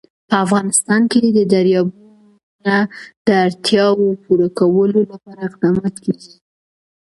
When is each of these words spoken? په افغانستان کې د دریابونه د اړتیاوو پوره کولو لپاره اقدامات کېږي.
په 0.29 0.35
افغانستان 0.45 1.01
کې 1.11 1.19
د 1.37 1.39
دریابونه 1.53 2.75
د 3.25 3.27
اړتیاوو 3.45 4.07
پوره 4.23 4.47
کولو 4.59 4.99
لپاره 5.11 5.39
اقدامات 5.49 5.95
کېږي. 6.03 6.33